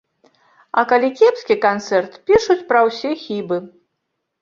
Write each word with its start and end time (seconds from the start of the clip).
А 0.81 0.83
калі 0.93 1.09
кепскі 1.19 1.59
канцэрт, 1.67 2.19
пішуць 2.31 2.61
пра 2.73 2.85
ўсе 2.91 3.15
хібы. 3.25 3.65